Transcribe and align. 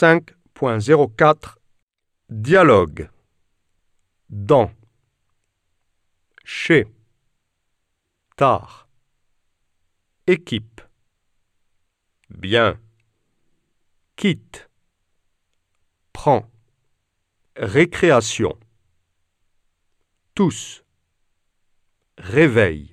5.04 0.00 1.56
Dialogue. 2.30 3.10
Dans. 4.30 4.70
Chez. 6.44 6.86
Tard. 8.36 8.88
Équipe. 10.28 10.82
Bien. 12.30 12.78
Quitte. 14.14 14.70
Prend 16.12 16.48
Récréation. 17.56 18.56
Tous. 20.36 20.84
Réveil. 22.18 22.92